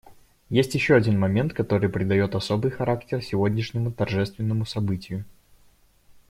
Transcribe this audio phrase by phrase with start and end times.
[0.49, 5.25] Есть еще один момент, который придает особый характер сегодняшнему торжественному событию.